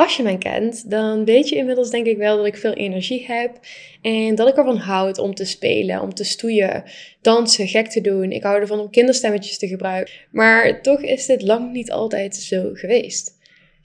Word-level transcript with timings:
Als 0.00 0.16
je 0.16 0.22
mij 0.22 0.38
kent, 0.38 0.90
dan 0.90 1.24
weet 1.24 1.48
je 1.48 1.56
inmiddels 1.56 1.90
denk 1.90 2.06
ik 2.06 2.16
wel 2.16 2.36
dat 2.36 2.46
ik 2.46 2.56
veel 2.56 2.72
energie 2.72 3.24
heb 3.26 3.58
en 4.02 4.34
dat 4.34 4.48
ik 4.48 4.56
ervan 4.56 4.76
houd 4.76 5.18
om 5.18 5.34
te 5.34 5.44
spelen, 5.44 6.00
om 6.00 6.14
te 6.14 6.24
stoeien, 6.24 6.84
dansen, 7.20 7.68
gek 7.68 7.88
te 7.88 8.00
doen. 8.00 8.32
Ik 8.32 8.42
hou 8.42 8.60
ervan 8.60 8.80
om 8.80 8.90
kinderstemmetjes 8.90 9.58
te 9.58 9.68
gebruiken. 9.68 10.14
Maar 10.30 10.82
toch 10.82 11.00
is 11.00 11.26
dit 11.26 11.42
lang 11.42 11.72
niet 11.72 11.90
altijd 11.90 12.34
zo 12.36 12.70
geweest. 12.72 13.38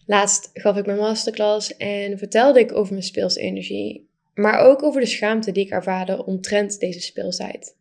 Laatst 0.06 0.50
gaf 0.54 0.78
ik 0.78 0.86
mijn 0.86 0.98
masterclass 0.98 1.78
en 1.78 2.18
vertelde 2.18 2.60
ik 2.60 2.76
over 2.76 2.92
mijn 2.94 3.06
speelsenergie, 3.06 4.08
maar 4.34 4.60
ook 4.60 4.84
over 4.84 5.02
de 5.02 5.08
schaamte 5.08 5.52
die 5.52 5.66
ik 5.66 5.72
ervaarde 5.72 6.26
omtrent 6.26 6.80
deze 6.80 7.02
speelsheid. 7.02 7.76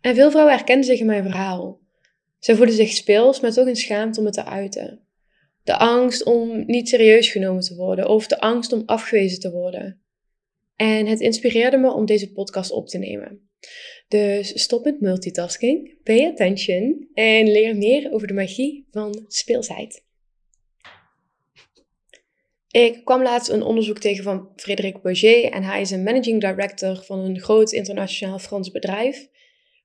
En 0.00 0.14
veel 0.14 0.30
vrouwen 0.30 0.54
herkennen 0.54 0.84
zich 0.84 1.00
in 1.00 1.06
mijn 1.06 1.22
verhaal. 1.22 1.78
Ze 2.38 2.56
voelen 2.56 2.74
zich 2.74 2.90
speels, 2.92 3.40
maar 3.40 3.52
toch 3.52 3.66
een 3.66 3.76
schaamte 3.76 4.18
om 4.20 4.26
het 4.26 4.34
te 4.34 4.44
uiten. 4.44 5.01
De 5.62 5.76
angst 5.76 6.24
om 6.24 6.64
niet 6.66 6.88
serieus 6.88 7.28
genomen 7.28 7.62
te 7.62 7.74
worden 7.74 8.08
of 8.08 8.26
de 8.26 8.40
angst 8.40 8.72
om 8.72 8.82
afgewezen 8.86 9.40
te 9.40 9.50
worden. 9.50 10.02
En 10.76 11.06
het 11.06 11.20
inspireerde 11.20 11.76
me 11.76 11.92
om 11.92 12.06
deze 12.06 12.32
podcast 12.32 12.70
op 12.70 12.88
te 12.88 12.98
nemen. 12.98 13.50
Dus 14.08 14.62
stop 14.62 14.84
met 14.84 15.00
multitasking, 15.00 16.02
pay 16.02 16.26
attention 16.26 17.08
en 17.14 17.52
leer 17.52 17.76
meer 17.76 18.12
over 18.12 18.26
de 18.26 18.34
magie 18.34 18.86
van 18.90 19.24
speelsheid. 19.28 20.04
Ik 22.72 23.04
kwam 23.04 23.22
laatst 23.22 23.50
een 23.50 23.62
onderzoek 23.62 23.98
tegen 23.98 24.24
van 24.24 24.52
Frédéric 24.56 25.02
Boger 25.02 25.44
en 25.44 25.62
hij 25.62 25.80
is 25.80 25.90
een 25.90 26.02
managing 26.02 26.40
director 26.40 27.04
van 27.04 27.18
een 27.18 27.40
groot 27.40 27.72
internationaal 27.72 28.38
Frans 28.38 28.70
bedrijf, 28.70 29.28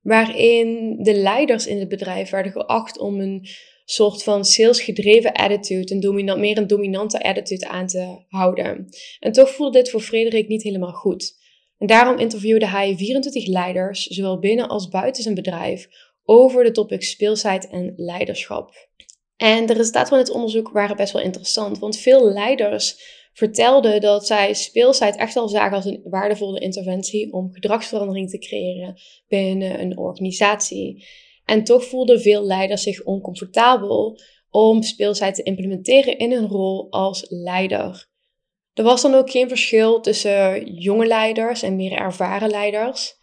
waarin 0.02 0.98
de 1.04 1.14
leiders 1.14 1.68
in 1.68 1.80
het 1.80 1.90
bedrijf 1.90 2.30
werden 2.30 2.52
geacht 2.52 2.98
om 2.98 3.20
een 3.20 3.48
soort 3.90 4.24
van 4.24 4.46
salesgedreven 4.46 5.32
attitude, 5.32 6.00
dominant, 6.00 6.40
meer 6.40 6.58
een 6.58 6.68
dominante 6.68 7.24
attitude 7.24 7.68
aan 7.68 7.88
te 7.88 8.26
houden. 8.28 8.90
En 9.20 9.32
toch 9.32 9.50
voelde 9.50 9.78
dit 9.78 9.90
voor 9.90 10.02
Frederik 10.02 10.48
niet 10.48 10.64
helemaal 10.64 10.92
goed. 10.92 11.36
En 11.78 11.88
daarom 11.88 12.20
interviewde 12.20 12.68
hij 12.68 12.96
24 12.98 13.46
leiders, 13.46 14.06
zowel 14.06 14.40
binnen 14.40 14.68
als 14.68 14.88
buiten 14.88 15.24
zijn 15.24 15.36
bedrijf, 15.36 15.88
over 16.24 16.64
de 16.64 16.72
topics 16.72 17.10
speelsheid 17.10 17.70
en 17.70 17.94
leiderschap. 17.96 18.90
En 19.38 19.66
de 19.66 19.74
resultaten 19.74 20.10
van 20.10 20.18
dit 20.18 20.30
onderzoek 20.30 20.70
waren 20.70 20.96
best 20.96 21.14
wel 21.14 21.22
interessant, 21.22 21.80
want 21.80 21.98
veel 21.98 22.32
leiders 22.32 23.16
vertelden 23.34 24.02
dat 24.02 24.28
zij 24.28 24.54
speelsheid 24.54 25.16
echt 25.16 25.36
al 25.36 25.48
zagen 25.48 25.76
als 25.76 25.86
een 25.86 26.02
waardevolle 26.04 26.60
interventie 26.60 27.34
om 27.34 27.54
gedragsverandering 27.54 28.30
te 28.30 28.38
creëren 28.38 28.96
binnen 29.28 29.82
een 29.82 29.98
organisatie. 29.98 31.06
En 31.48 31.64
toch 31.64 31.86
voelden 31.86 32.22
veel 32.22 32.44
leiders 32.44 32.84
zich 32.84 33.04
oncomfortabel 33.04 34.20
om 34.50 34.84
speelsheid 34.84 35.36
te 35.36 35.44
implementeren 35.44 36.18
in 36.18 36.32
hun 36.32 36.48
rol 36.48 36.92
als 36.92 37.26
leider. 37.30 38.10
Er 38.74 38.84
was 38.84 39.02
dan 39.02 39.14
ook 39.14 39.32
geen 39.32 39.48
verschil 39.48 40.00
tussen 40.02 40.66
jonge 40.74 41.06
leiders 41.06 41.62
en 41.62 41.76
meer 41.76 41.92
ervaren 41.92 42.50
leiders. 42.50 43.16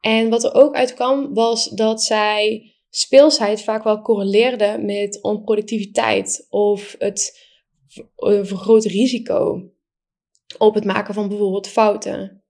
En 0.00 0.28
wat 0.28 0.44
er 0.44 0.54
ook 0.54 0.74
uitkwam 0.74 1.34
was 1.34 1.68
dat 1.68 2.02
zij 2.02 2.72
speelsheid 2.90 3.62
vaak 3.62 3.84
wel 3.84 4.02
correleerde 4.02 4.78
met 4.80 5.22
onproductiviteit 5.22 6.46
of 6.50 6.94
het 6.98 7.48
vergroot 8.42 8.84
risico 8.84 9.70
op 10.58 10.74
het 10.74 10.84
maken 10.84 11.14
van 11.14 11.28
bijvoorbeeld 11.28 11.68
fouten. 11.68 12.43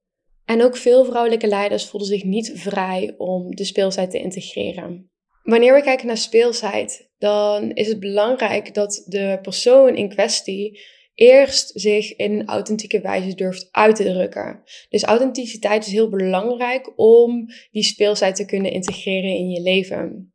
En 0.44 0.62
ook 0.62 0.76
veel 0.76 1.04
vrouwelijke 1.04 1.46
leiders 1.46 1.86
voelden 1.86 2.08
zich 2.08 2.24
niet 2.24 2.52
vrij 2.54 3.14
om 3.16 3.54
de 3.54 3.64
speelsheid 3.64 4.10
te 4.10 4.18
integreren. 4.18 5.10
Wanneer 5.42 5.74
we 5.74 5.82
kijken 5.82 6.06
naar 6.06 6.16
speelsheid, 6.16 7.10
dan 7.18 7.70
is 7.70 7.88
het 7.88 8.00
belangrijk 8.00 8.74
dat 8.74 9.04
de 9.06 9.38
persoon 9.42 9.96
in 9.96 10.08
kwestie 10.08 10.80
eerst 11.14 11.70
zich 11.74 12.16
in 12.16 12.32
een 12.32 12.46
authentieke 12.46 13.00
wijze 13.00 13.34
durft 13.34 13.68
uit 13.70 13.96
te 13.96 14.04
drukken. 14.04 14.62
Dus 14.88 15.02
authenticiteit 15.02 15.86
is 15.86 15.92
heel 15.92 16.08
belangrijk 16.08 16.92
om 16.96 17.46
die 17.70 17.82
speelsheid 17.82 18.36
te 18.36 18.44
kunnen 18.44 18.72
integreren 18.72 19.30
in 19.30 19.50
je 19.50 19.60
leven. 19.60 20.32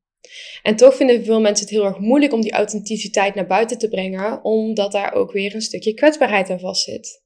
En 0.64 0.76
toch 0.76 0.96
vinden 0.96 1.24
veel 1.24 1.42
mensen 1.42 1.66
het 1.66 1.76
heel 1.76 1.86
erg 1.86 2.00
moeilijk 2.00 2.34
om 2.34 2.42
die 2.42 2.52
authenticiteit 2.52 3.36
naar 3.36 3.48
buiten 3.48 3.78
te 3.78 3.90
brengen, 3.90 4.44
omdat 4.44 4.92
daar 4.92 5.14
ook 5.14 5.32
weer 5.32 5.56
een 5.56 5.62
stukje 5.62 5.94
kwetsbaarheid 5.94 6.50
aan 6.50 6.60
vastzit. 6.60 7.24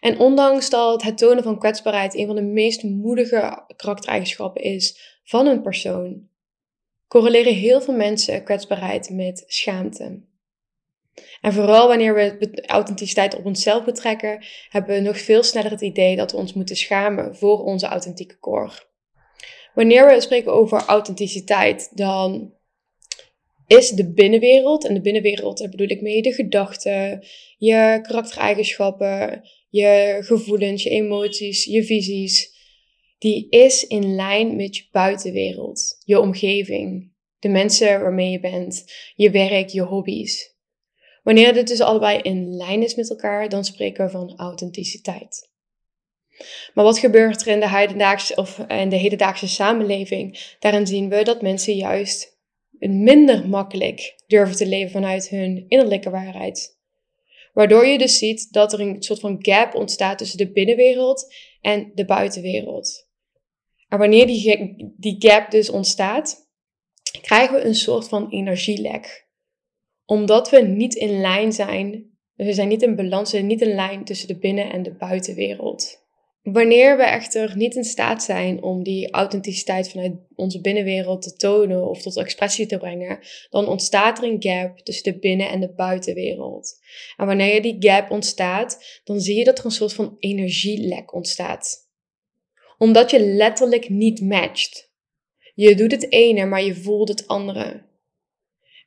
En 0.00 0.18
ondanks 0.18 0.70
dat 0.70 1.02
het 1.02 1.18
tonen 1.18 1.42
van 1.42 1.58
kwetsbaarheid 1.58 2.14
een 2.14 2.26
van 2.26 2.36
de 2.36 2.42
meest 2.42 2.82
moedige 2.82 3.64
karaktereigenschappen 3.76 4.62
is 4.62 5.18
van 5.24 5.46
een 5.46 5.62
persoon, 5.62 6.28
correleren 7.08 7.54
heel 7.54 7.80
veel 7.80 7.94
mensen 7.94 8.44
kwetsbaarheid 8.44 9.10
met 9.10 9.44
schaamte. 9.46 10.20
En 11.40 11.52
vooral 11.52 11.88
wanneer 11.88 12.14
we 12.14 12.62
authenticiteit 12.66 13.36
op 13.36 13.44
onszelf 13.44 13.84
betrekken, 13.84 14.44
hebben 14.68 14.94
we 14.94 15.00
nog 15.00 15.18
veel 15.18 15.42
sneller 15.42 15.70
het 15.70 15.80
idee 15.80 16.16
dat 16.16 16.32
we 16.32 16.36
ons 16.36 16.52
moeten 16.52 16.76
schamen 16.76 17.36
voor 17.36 17.64
onze 17.64 17.86
authentieke 17.86 18.38
core. 18.38 18.72
Wanneer 19.74 20.06
we 20.06 20.20
spreken 20.20 20.52
over 20.52 20.84
authenticiteit, 20.84 21.96
dan 21.96 22.54
is 23.66 23.90
de 23.90 24.12
binnenwereld, 24.12 24.86
en 24.86 24.94
de 24.94 25.00
binnenwereld 25.00 25.58
daar 25.58 25.68
bedoel 25.68 25.90
ik 25.90 26.00
mee 26.00 26.22
de 26.22 26.32
gedachten, 26.32 27.24
je 27.58 27.98
karaktereigenschappen, 28.02 29.42
je 29.72 30.18
gevoelens, 30.20 30.82
je 30.82 30.90
emoties, 30.90 31.64
je 31.64 31.84
visies, 31.84 32.52
die 33.18 33.46
is 33.50 33.86
in 33.86 34.14
lijn 34.14 34.56
met 34.56 34.76
je 34.76 34.84
buitenwereld, 34.90 35.98
je 36.04 36.20
omgeving, 36.20 37.12
de 37.38 37.48
mensen 37.48 38.00
waarmee 38.00 38.30
je 38.30 38.40
bent, 38.40 38.84
je 39.14 39.30
werk, 39.30 39.68
je 39.68 39.82
hobby's. 39.82 40.56
Wanneer 41.22 41.52
dit 41.52 41.68
dus 41.68 41.80
allebei 41.80 42.18
in 42.18 42.56
lijn 42.56 42.82
is 42.82 42.94
met 42.94 43.10
elkaar, 43.10 43.48
dan 43.48 43.64
spreken 43.64 44.04
we 44.04 44.10
van 44.10 44.36
authenticiteit. 44.36 45.50
Maar 46.74 46.84
wat 46.84 46.98
gebeurt 46.98 47.40
er 47.40 47.52
in 47.52 47.60
de 47.60 47.68
hedendaagse, 47.68 48.34
of 48.34 48.58
in 48.58 48.88
de 48.88 48.96
hedendaagse 48.96 49.48
samenleving? 49.48 50.54
Daarin 50.58 50.86
zien 50.86 51.08
we 51.08 51.22
dat 51.22 51.42
mensen 51.42 51.74
juist 51.74 52.38
minder 52.78 53.48
makkelijk 53.48 54.14
durven 54.26 54.56
te 54.56 54.66
leven 54.66 54.90
vanuit 54.90 55.28
hun 55.28 55.64
innerlijke 55.68 56.10
waarheid. 56.10 56.80
Waardoor 57.52 57.86
je 57.86 57.98
dus 57.98 58.18
ziet 58.18 58.52
dat 58.52 58.72
er 58.72 58.80
een 58.80 59.02
soort 59.02 59.20
van 59.20 59.36
gap 59.38 59.74
ontstaat 59.74 60.18
tussen 60.18 60.38
de 60.38 60.52
binnenwereld 60.52 61.34
en 61.60 61.92
de 61.94 62.04
buitenwereld. 62.04 63.08
En 63.88 63.98
wanneer 63.98 64.26
die, 64.26 64.76
die 64.96 65.16
gap 65.18 65.50
dus 65.50 65.70
ontstaat, 65.70 66.50
krijgen 67.20 67.54
we 67.54 67.64
een 67.64 67.74
soort 67.74 68.08
van 68.08 68.30
energielek. 68.30 69.28
Omdat 70.04 70.50
we 70.50 70.60
niet 70.60 70.94
in 70.94 71.20
lijn 71.20 71.52
zijn, 71.52 72.10
we 72.34 72.52
zijn 72.52 72.68
niet 72.68 72.82
in 72.82 72.96
balans, 72.96 73.30
we 73.30 73.36
zijn 73.36 73.48
niet 73.48 73.60
in 73.60 73.74
lijn 73.74 74.04
tussen 74.04 74.28
de 74.28 74.38
binnen- 74.38 74.72
en 74.72 74.82
de 74.82 74.94
buitenwereld. 74.94 76.01
Wanneer 76.42 76.96
we 76.96 77.02
echter 77.02 77.56
niet 77.56 77.74
in 77.74 77.84
staat 77.84 78.22
zijn 78.22 78.62
om 78.62 78.82
die 78.82 79.10
authenticiteit 79.10 79.90
vanuit 79.90 80.12
onze 80.34 80.60
binnenwereld 80.60 81.22
te 81.22 81.32
tonen 81.36 81.88
of 81.88 82.02
tot 82.02 82.16
expressie 82.16 82.66
te 82.66 82.78
brengen, 82.78 83.18
dan 83.50 83.68
ontstaat 83.68 84.18
er 84.18 84.24
een 84.24 84.42
gap 84.42 84.78
tussen 84.78 85.12
de 85.12 85.18
binnen- 85.18 85.48
en 85.48 85.60
de 85.60 85.72
buitenwereld. 85.72 86.80
En 87.16 87.26
wanneer 87.26 87.62
die 87.62 87.76
gap 87.78 88.10
ontstaat, 88.10 89.00
dan 89.04 89.20
zie 89.20 89.36
je 89.36 89.44
dat 89.44 89.58
er 89.58 89.64
een 89.64 89.70
soort 89.70 89.92
van 89.92 90.16
energielek 90.18 91.14
ontstaat. 91.14 91.90
Omdat 92.78 93.10
je 93.10 93.20
letterlijk 93.20 93.88
niet 93.88 94.20
matcht. 94.20 94.92
Je 95.54 95.74
doet 95.74 95.92
het 95.92 96.12
ene, 96.12 96.46
maar 96.46 96.62
je 96.62 96.74
voelt 96.74 97.08
het 97.08 97.28
andere. 97.28 97.90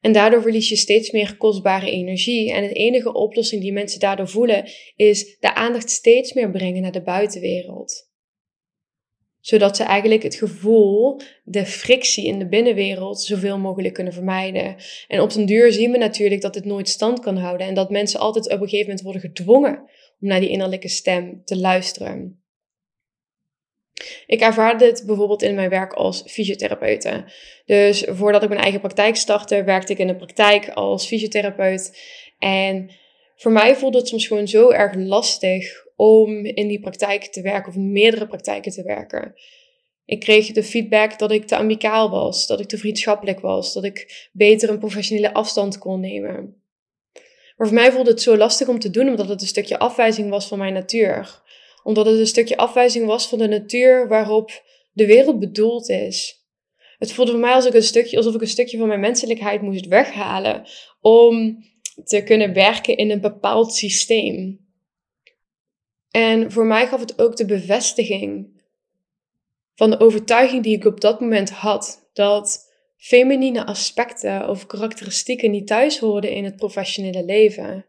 En 0.06 0.12
daardoor 0.12 0.42
verlies 0.42 0.70
je 0.70 0.76
steeds 0.76 1.12
meer 1.12 1.38
kostbare 1.38 1.92
energie. 1.92 2.54
En 2.54 2.68
de 2.68 2.74
enige 2.74 3.14
oplossing 3.14 3.62
die 3.62 3.74
mensen 3.74 4.00
daardoor 4.00 4.28
voelen 4.28 4.70
is 4.96 5.38
de 5.40 5.56
aandacht 5.56 5.90
steeds 5.90 6.34
meer 6.34 6.52
brengen 6.52 6.82
naar 6.82 6.92
de 6.92 7.02
buitenwereld. 7.02 8.10
Zodat 9.40 9.76
ze 9.76 9.84
eigenlijk 9.84 10.24
het 10.24 10.36
gevoel, 10.36 11.20
de 11.44 11.66
frictie 11.66 12.26
in 12.26 12.40
de 12.40 12.48
binnenwereld 12.48 13.22
zoveel 13.22 13.58
mogelijk 13.58 13.94
kunnen 13.94 14.14
vermijden. 14.14 14.76
En 15.08 15.22
op 15.22 15.34
den 15.34 15.46
duur 15.46 15.72
zien 15.72 15.92
we 15.92 15.98
natuurlijk 15.98 16.42
dat 16.42 16.56
het 16.56 16.66
nooit 16.66 16.90
stand 16.90 17.20
kan 17.20 17.38
houden. 17.38 17.68
En 17.68 17.74
dat 17.74 17.90
mensen 17.90 18.20
altijd 18.20 18.46
op 18.46 18.52
een 18.52 18.70
gegeven 18.70 18.86
moment 18.86 19.02
worden 19.02 19.22
gedwongen 19.22 19.80
om 20.20 20.28
naar 20.28 20.40
die 20.40 20.50
innerlijke 20.50 20.90
stem 20.90 21.42
te 21.44 21.58
luisteren. 21.58 22.45
Ik 24.28 24.42
ervaar 24.42 24.78
dit 24.78 25.04
bijvoorbeeld 25.06 25.42
in 25.42 25.56
mijn 25.56 25.70
werk 25.70 25.94
als 25.94 26.24
fysiotherapeute. 26.28 27.26
Dus 27.66 28.06
voordat 28.08 28.44
ik 28.44 28.50
mijn 28.50 28.62
eigen 28.62 28.80
praktijk 28.80 29.16
startte, 29.16 29.64
werkte 29.64 29.92
ik 29.92 30.00
in 30.00 30.08
de 30.08 30.16
praktijk 30.16 30.70
als 30.70 31.08
fysiotherapeut. 31.08 32.02
En 32.40 32.92
voor 33.36 33.52
mij 33.52 33.76
voelde 33.76 33.98
het 33.98 34.08
soms 34.08 34.28
gewoon 34.28 34.48
zo 34.48 34.70
erg 34.70 34.96
lastig 34.96 35.86
om 35.96 36.46
in 36.46 36.68
die 36.68 36.80
praktijk 36.80 37.24
te 37.24 37.42
werken 37.42 37.70
of 37.70 37.76
in 37.76 37.92
meerdere 37.92 38.28
praktijken 38.28 38.72
te 38.72 38.84
werken. 38.84 39.34
Ik 40.06 40.20
kreeg 40.20 40.52
de 40.52 40.64
feedback 40.64 41.20
dat 41.20 41.32
ik 41.32 41.48
te 41.48 41.56
amicaal 41.56 42.10
was, 42.10 42.48
dat 42.48 42.60
ik 42.60 42.68
te 42.68 42.78
vriendschappelijk 42.78 43.40
was, 43.40 43.74
dat 43.74 43.84
ik 43.84 44.30
beter 44.32 44.70
een 44.70 44.80
professionele 44.80 45.34
afstand 45.34 45.78
kon 45.78 46.00
nemen. 46.00 46.64
Maar 47.58 47.68
voor 47.68 47.76
mij 47.76 47.92
voelde 47.92 48.10
het 48.10 48.22
zo 48.22 48.38
lastig 48.38 48.68
om 48.68 48.80
te 48.80 48.90
doen, 48.90 49.10
omdat 49.10 49.30
het 49.30 49.42
een 49.42 49.48
stukje 49.48 49.80
afwijzing 49.80 50.30
was 50.30 50.48
van 50.48 50.58
mijn 50.58 50.74
natuur. 50.74 51.42
Omdat 51.86 52.06
het 52.06 52.20
een 52.20 52.28
stukje 52.28 52.58
afwijzing 52.58 53.06
was 53.06 53.28
van 53.28 53.38
de 53.38 53.48
natuur 53.48 54.08
waarop 54.08 54.64
de 54.92 55.06
wereld 55.06 55.40
bedoeld 55.40 55.90
is. 55.90 56.46
Het 56.98 57.14
voelde 57.14 57.32
voor 57.32 57.40
mij 57.40 57.54
als 57.54 57.66
ik 57.66 57.74
een 57.74 57.84
stukje, 57.84 58.18
alsof 58.18 58.36
ik 58.36 58.42
een 58.42 58.48
stukje 58.48 58.78
van 58.78 58.88
mijn 58.88 59.00
menselijkheid 59.00 59.62
moest 59.62 59.88
weghalen 59.88 60.68
om 61.02 61.64
te 62.04 62.24
kunnen 62.24 62.54
werken 62.54 62.98
in 62.98 63.12
een 63.12 63.22
bepaald 63.22 63.74
systeem. 63.74 64.60
En 66.12 66.52
voor 66.52 66.66
mij 66.66 66.88
gaf 66.88 67.00
het 67.00 67.22
ook 67.22 67.36
de 67.36 67.46
bevestiging 67.46 68.62
van 69.76 69.90
de 69.90 70.00
overtuiging 70.00 70.64
die 70.64 70.76
ik 70.76 70.86
op 70.86 71.02
dat 71.02 71.20
moment 71.20 71.50
had 71.50 72.10
dat 72.14 72.74
feminine 72.98 73.66
aspecten 73.66 74.50
of 74.50 74.66
karakteristieken 74.66 75.52
niet 75.52 75.68
thuis 75.68 76.00
hoorden 76.00 76.32
in 76.32 76.44
het 76.44 76.56
professionele 76.56 77.24
leven. 77.26 77.86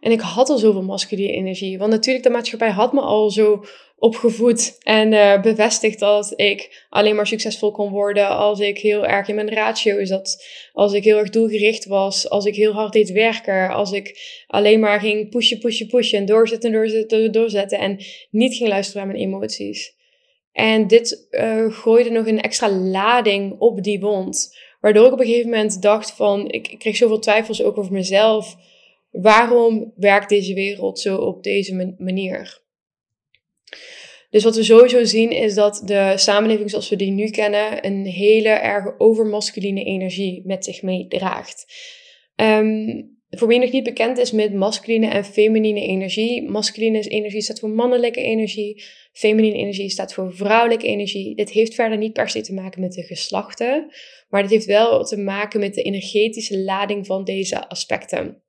En 0.00 0.12
ik 0.12 0.20
had 0.20 0.48
al 0.48 0.58
zoveel 0.58 0.82
masculine 0.82 1.32
energie. 1.32 1.78
Want 1.78 1.90
natuurlijk, 1.90 2.24
de 2.24 2.30
maatschappij 2.30 2.70
had 2.70 2.92
me 2.92 3.00
al 3.00 3.30
zo 3.30 3.64
opgevoed 3.98 4.78
en 4.82 5.12
uh, 5.12 5.40
bevestigd 5.40 5.98
dat 5.98 6.32
ik 6.36 6.86
alleen 6.88 7.16
maar 7.16 7.26
succesvol 7.26 7.70
kon 7.70 7.90
worden 7.90 8.28
als 8.28 8.60
ik 8.60 8.78
heel 8.78 9.06
erg 9.06 9.28
in 9.28 9.34
mijn 9.34 9.52
ratio 9.52 10.04
zat. 10.04 10.44
Als 10.72 10.92
ik 10.92 11.04
heel 11.04 11.18
erg 11.18 11.30
doelgericht 11.30 11.86
was. 11.86 12.30
Als 12.30 12.44
ik 12.44 12.54
heel 12.54 12.72
hard 12.72 12.92
deed 12.92 13.10
werken. 13.10 13.68
Als 13.68 13.92
ik 13.92 14.18
alleen 14.46 14.80
maar 14.80 15.00
ging 15.00 15.30
pushen, 15.30 15.58
pushen, 15.58 15.86
pushen 15.86 16.18
en 16.18 16.26
doorzetten, 16.26 16.72
doorzetten, 16.72 17.32
doorzetten. 17.32 17.78
En 17.78 17.98
niet 18.30 18.54
ging 18.54 18.68
luisteren 18.68 19.06
naar 19.06 19.16
mijn 19.16 19.26
emoties. 19.26 19.96
En 20.52 20.86
dit 20.86 21.26
uh, 21.30 21.72
gooide 21.72 22.10
nog 22.10 22.26
een 22.26 22.40
extra 22.40 22.70
lading 22.70 23.54
op 23.58 23.82
die 23.82 24.00
wond. 24.00 24.56
Waardoor 24.80 25.06
ik 25.06 25.12
op 25.12 25.20
een 25.20 25.26
gegeven 25.26 25.50
moment 25.50 25.82
dacht 25.82 26.10
van, 26.10 26.50
ik, 26.50 26.68
ik 26.68 26.78
kreeg 26.78 26.96
zoveel 26.96 27.18
twijfels 27.18 27.62
ook 27.62 27.78
over 27.78 27.92
mezelf. 27.92 28.56
Waarom 29.10 29.92
werkt 29.96 30.28
deze 30.28 30.54
wereld 30.54 31.00
zo 31.00 31.16
op 31.16 31.42
deze 31.42 31.94
manier? 31.98 32.62
Dus 34.30 34.44
wat 34.44 34.56
we 34.56 34.62
sowieso 34.62 35.04
zien 35.04 35.30
is 35.30 35.54
dat 35.54 35.82
de 35.84 36.12
samenleving 36.16 36.70
zoals 36.70 36.88
we 36.88 36.96
die 36.96 37.10
nu 37.10 37.30
kennen 37.30 37.86
een 37.86 38.04
hele 38.04 38.48
erg 38.48 38.98
overmasculine 38.98 39.84
energie 39.84 40.42
met 40.44 40.64
zich 40.64 40.82
meedraagt. 40.82 41.66
Um, 42.36 43.16
voor 43.30 43.48
wie 43.48 43.58
nog 43.58 43.72
niet 43.72 43.84
bekend 43.84 44.18
is 44.18 44.32
met 44.32 44.54
masculine 44.54 45.06
en 45.06 45.24
feminine 45.24 45.80
energie. 45.80 46.50
Masculine 46.50 47.00
energie 47.00 47.40
staat 47.40 47.58
voor 47.58 47.70
mannelijke 47.70 48.20
energie. 48.20 48.84
Feminine 49.12 49.56
energie 49.56 49.90
staat 49.90 50.14
voor 50.14 50.34
vrouwelijke 50.34 50.86
energie. 50.86 51.36
Dit 51.36 51.50
heeft 51.50 51.74
verder 51.74 51.98
niet 51.98 52.12
per 52.12 52.28
se 52.28 52.40
te 52.40 52.54
maken 52.54 52.80
met 52.80 52.92
de 52.92 53.02
geslachten. 53.02 53.92
Maar 54.28 54.42
dit 54.42 54.50
heeft 54.50 54.66
wel 54.66 55.04
te 55.04 55.16
maken 55.16 55.60
met 55.60 55.74
de 55.74 55.82
energetische 55.82 56.58
lading 56.58 57.06
van 57.06 57.24
deze 57.24 57.68
aspecten. 57.68 58.42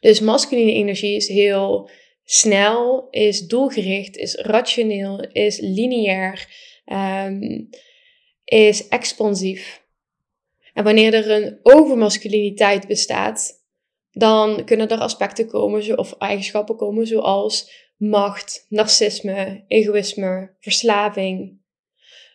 Dus 0.00 0.20
masculine 0.20 0.72
energie 0.72 1.16
is 1.16 1.28
heel 1.28 1.90
snel, 2.24 3.08
is 3.10 3.46
doelgericht, 3.46 4.16
is 4.16 4.34
rationeel, 4.34 5.28
is 5.32 5.58
lineair, 5.60 6.46
um, 6.86 7.68
is 8.44 8.88
expansief. 8.88 9.82
En 10.74 10.84
wanneer 10.84 11.14
er 11.14 11.30
een 11.30 11.58
overmasculiniteit 11.62 12.86
bestaat, 12.86 13.64
dan 14.12 14.64
kunnen 14.64 14.88
er 14.88 14.98
aspecten 14.98 15.46
komen 15.46 15.98
of 15.98 16.14
eigenschappen 16.18 16.76
komen 16.76 17.06
zoals 17.06 17.70
macht, 17.96 18.66
narcisme, 18.68 19.64
egoïsme, 19.68 20.54
verslaving. 20.60 21.58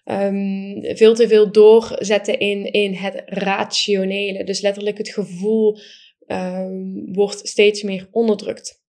Um, 0.05 0.95
veel 0.95 1.15
te 1.15 1.27
veel 1.27 1.51
doorzetten 1.51 2.39
in, 2.39 2.71
in 2.71 2.93
het 2.93 3.21
rationele. 3.25 4.43
Dus 4.43 4.61
letterlijk 4.61 4.97
het 4.97 5.09
gevoel 5.09 5.77
um, 6.27 7.13
wordt 7.13 7.47
steeds 7.47 7.83
meer 7.83 8.07
onderdrukt. 8.11 8.83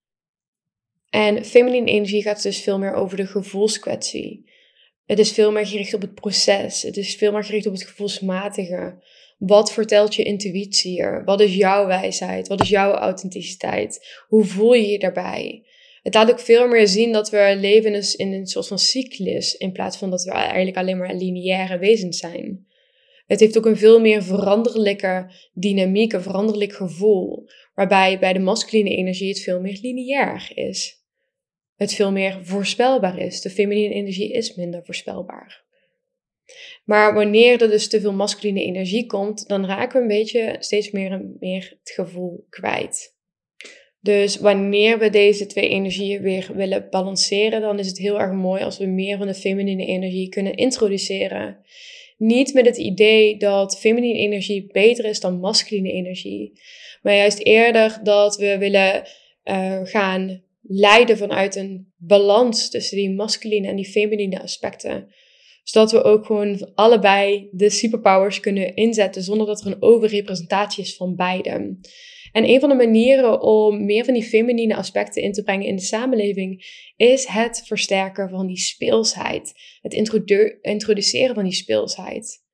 En 1.10 1.44
feminine 1.44 1.90
energie 1.90 2.22
gaat 2.22 2.42
dus 2.42 2.60
veel 2.60 2.78
meer 2.78 2.94
over 2.94 3.16
de 3.16 3.26
gevoelskwestie. 3.26 4.50
Het 5.06 5.18
is 5.18 5.32
veel 5.32 5.52
meer 5.52 5.66
gericht 5.66 5.94
op 5.94 6.00
het 6.00 6.14
proces. 6.14 6.82
Het 6.82 6.96
is 6.96 7.16
veel 7.16 7.32
meer 7.32 7.44
gericht 7.44 7.66
op 7.66 7.72
het 7.72 7.82
gevoelsmatige. 7.82 9.02
Wat 9.38 9.72
vertelt 9.72 10.14
je 10.14 10.22
intuïtie 10.22 10.90
hier? 10.90 11.24
Wat 11.24 11.40
is 11.40 11.54
jouw 11.54 11.86
wijsheid? 11.86 12.48
Wat 12.48 12.60
is 12.60 12.68
jouw 12.68 12.92
authenticiteit? 12.92 14.22
Hoe 14.28 14.44
voel 14.44 14.72
je 14.72 14.86
je 14.86 14.98
daarbij? 14.98 15.64
Het 16.02 16.14
laat 16.14 16.30
ook 16.30 16.40
veel 16.40 16.68
meer 16.68 16.88
zien 16.88 17.12
dat 17.12 17.30
we 17.30 17.56
leven 17.58 18.16
in 18.16 18.32
een 18.32 18.46
soort 18.46 18.66
van 18.66 18.78
cyclus, 18.78 19.54
in 19.54 19.72
plaats 19.72 19.96
van 19.96 20.10
dat 20.10 20.24
we 20.24 20.30
eigenlijk 20.30 20.76
alleen 20.76 20.98
maar 20.98 21.14
lineaire 21.14 21.78
wezens 21.78 22.18
zijn. 22.18 22.66
Het 23.26 23.40
heeft 23.40 23.58
ook 23.58 23.66
een 23.66 23.76
veel 23.76 24.00
meer 24.00 24.22
veranderlijke 24.22 25.30
dynamiek, 25.52 26.12
een 26.12 26.22
veranderlijk 26.22 26.72
gevoel, 26.72 27.48
waarbij 27.74 28.18
bij 28.18 28.32
de 28.32 28.38
masculine 28.38 28.90
energie 28.90 29.28
het 29.28 29.40
veel 29.40 29.60
meer 29.60 29.78
lineair 29.82 30.50
is. 30.54 31.04
Het 31.76 31.94
veel 31.94 32.12
meer 32.12 32.38
voorspelbaar 32.42 33.18
is. 33.18 33.40
De 33.40 33.50
feminine 33.50 33.94
energie 33.94 34.32
is 34.32 34.54
minder 34.54 34.84
voorspelbaar. 34.84 35.64
Maar 36.84 37.14
wanneer 37.14 37.62
er 37.62 37.68
dus 37.70 37.88
te 37.88 38.00
veel 38.00 38.12
masculine 38.12 38.62
energie 38.62 39.06
komt, 39.06 39.48
dan 39.48 39.66
raken 39.66 39.96
we 39.96 40.02
een 40.02 40.20
beetje 40.20 40.56
steeds 40.58 40.90
meer 40.90 41.10
en 41.10 41.36
meer 41.40 41.76
het 41.80 41.90
gevoel 41.90 42.46
kwijt. 42.48 43.14
Dus 44.00 44.36
wanneer 44.36 44.98
we 44.98 45.10
deze 45.10 45.46
twee 45.46 45.68
energieën 45.68 46.22
weer 46.22 46.50
willen 46.54 46.86
balanceren, 46.90 47.60
dan 47.60 47.78
is 47.78 47.86
het 47.86 47.98
heel 47.98 48.20
erg 48.20 48.32
mooi 48.32 48.62
als 48.62 48.78
we 48.78 48.86
meer 48.86 49.18
van 49.18 49.26
de 49.26 49.34
feminine 49.34 49.86
energie 49.86 50.28
kunnen 50.28 50.54
introduceren. 50.54 51.64
Niet 52.16 52.54
met 52.54 52.66
het 52.66 52.76
idee 52.76 53.36
dat 53.36 53.78
feminine 53.78 54.18
energie 54.18 54.66
beter 54.72 55.04
is 55.04 55.20
dan 55.20 55.40
masculine 55.40 55.92
energie, 55.92 56.60
maar 57.02 57.14
juist 57.14 57.38
eerder 57.38 58.00
dat 58.02 58.36
we 58.36 58.58
willen 58.58 59.08
uh, 59.44 59.80
gaan 59.82 60.42
leiden 60.62 61.16
vanuit 61.16 61.56
een 61.56 61.92
balans 61.96 62.70
tussen 62.70 62.96
die 62.96 63.10
masculine 63.10 63.68
en 63.68 63.76
die 63.76 63.90
feminine 63.90 64.42
aspecten 64.42 65.08
zodat 65.68 65.92
we 65.92 66.02
ook 66.02 66.26
gewoon 66.26 66.70
allebei 66.74 67.48
de 67.52 67.70
superpowers 67.70 68.40
kunnen 68.40 68.74
inzetten 68.74 69.22
zonder 69.22 69.46
dat 69.46 69.60
er 69.60 69.66
een 69.66 69.82
overrepresentatie 69.82 70.84
is 70.84 70.96
van 70.96 71.16
beide. 71.16 71.78
En 72.36 72.48
een 72.48 72.60
van 72.60 72.68
de 72.68 72.74
manieren 72.74 73.40
om 73.40 73.84
meer 73.84 74.04
van 74.04 74.14
die 74.14 74.22
feminine 74.22 74.76
aspecten 74.76 75.22
in 75.22 75.32
te 75.32 75.42
brengen 75.42 75.66
in 75.66 75.76
de 75.76 75.82
samenleving 75.82 76.64
is 76.96 77.26
het 77.26 77.62
versterken 77.64 78.28
van 78.28 78.46
die 78.46 78.58
speelsheid. 78.58 79.52
Het 79.82 79.94
introduceren 80.62 81.34
van 81.34 81.44
die 81.44 81.52
speelsheid. 81.52 82.44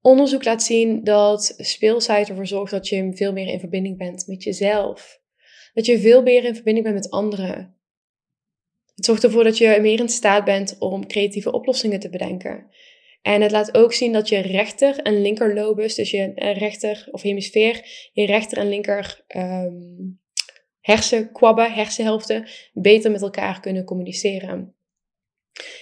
Onderzoek 0.00 0.44
laat 0.44 0.62
zien 0.62 1.04
dat 1.04 1.54
speelsheid 1.56 2.28
ervoor 2.28 2.46
zorgt 2.46 2.70
dat 2.70 2.88
je 2.88 3.10
veel 3.14 3.32
meer 3.32 3.48
in 3.48 3.60
verbinding 3.60 3.98
bent 3.98 4.26
met 4.26 4.42
jezelf. 4.42 5.20
Dat 5.74 5.86
je 5.86 5.98
veel 5.98 6.22
meer 6.22 6.44
in 6.44 6.54
verbinding 6.54 6.86
bent 6.86 6.98
met 6.98 7.10
anderen. 7.10 7.76
Het 8.94 9.04
zorgt 9.04 9.24
ervoor 9.24 9.44
dat 9.44 9.58
je 9.58 9.78
meer 9.80 10.00
in 10.00 10.08
staat 10.08 10.44
bent 10.44 10.76
om 10.78 11.06
creatieve 11.06 11.52
oplossingen 11.52 12.00
te 12.00 12.08
bedenken. 12.08 12.66
En 13.26 13.42
het 13.42 13.50
laat 13.50 13.76
ook 13.76 13.92
zien 13.92 14.12
dat 14.12 14.28
je 14.28 14.38
rechter 14.38 14.98
en 14.98 15.22
linker 15.22 15.54
lobus, 15.54 15.94
dus 15.94 16.10
je 16.10 16.32
rechter 16.34 17.08
of 17.10 17.22
hemisfeer, 17.22 17.80
je 18.12 18.26
rechter 18.26 18.58
en 18.58 18.68
linker 18.68 19.24
um, 19.36 20.20
hersenkwabben, 20.80 21.72
hersenhelften, 21.72 22.48
beter 22.72 23.10
met 23.10 23.22
elkaar 23.22 23.60
kunnen 23.60 23.84
communiceren. 23.84 24.76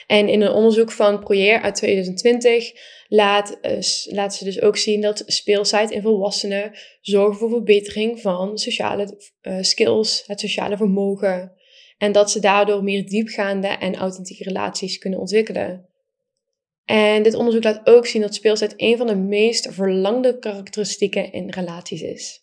En 0.06 0.28
in 0.28 0.40
een 0.40 0.52
onderzoek 0.52 0.92
van 0.92 1.20
Proyer 1.20 1.60
uit 1.60 1.74
2020 1.74 2.72
laat, 3.08 3.58
uh, 3.62 4.14
laat 4.14 4.34
ze 4.34 4.44
dus 4.44 4.60
ook 4.60 4.76
zien 4.76 5.00
dat 5.00 5.22
speelsheid 5.26 5.90
in 5.90 6.02
volwassenen 6.02 6.72
zorgen 7.00 7.38
voor 7.38 7.50
verbetering 7.50 8.20
van 8.20 8.58
sociale 8.58 9.18
uh, 9.42 9.62
skills, 9.62 10.24
het 10.26 10.40
sociale 10.40 10.76
vermogen, 10.76 11.52
en 11.98 12.12
dat 12.12 12.30
ze 12.30 12.40
daardoor 12.40 12.82
meer 12.82 13.06
diepgaande 13.06 13.68
en 13.68 13.94
authentieke 13.94 14.44
relaties 14.44 14.98
kunnen 14.98 15.20
ontwikkelen. 15.20 15.88
En 16.84 17.22
dit 17.22 17.34
onderzoek 17.34 17.64
laat 17.64 17.86
ook 17.86 18.06
zien 18.06 18.22
dat 18.22 18.34
speelsheid 18.34 18.74
een 18.76 18.96
van 18.96 19.06
de 19.06 19.16
meest 19.16 19.68
verlangde 19.70 20.38
karakteristieken 20.38 21.32
in 21.32 21.50
relaties 21.50 22.02
is. 22.02 22.42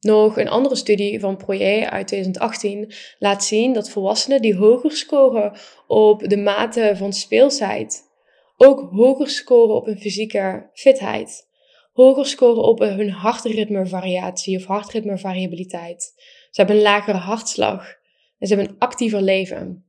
Nog 0.00 0.36
een 0.38 0.48
andere 0.48 0.76
studie 0.76 1.20
van 1.20 1.36
Proyer 1.36 1.90
uit 1.90 2.06
2018 2.06 2.92
laat 3.18 3.44
zien 3.44 3.72
dat 3.72 3.90
volwassenen 3.90 4.42
die 4.42 4.56
hoger 4.56 4.92
scoren 4.92 5.52
op 5.86 6.28
de 6.28 6.36
mate 6.36 6.92
van 6.96 7.12
speelsheid, 7.12 8.02
ook 8.56 8.90
hoger 8.90 9.28
scoren 9.28 9.74
op 9.74 9.86
hun 9.86 9.98
fysieke 9.98 10.70
fitheid, 10.72 11.48
hoger 11.92 12.26
scoren 12.26 12.62
op 12.62 12.78
hun 12.78 13.10
hartritmevariatie 13.10 14.56
of 14.56 14.64
hartritmevariabiliteit, 14.64 16.12
ze 16.52 16.60
hebben 16.60 16.76
een 16.76 16.82
lagere 16.82 17.18
hartslag. 17.18 18.00
En 18.38 18.46
ze 18.48 18.54
hebben 18.54 18.72
een 18.72 18.78
actiever 18.78 19.22
leven. 19.22 19.84